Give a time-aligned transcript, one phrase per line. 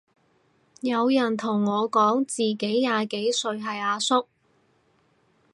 [0.79, 4.25] 有人同我講自己廿幾歲係阿叔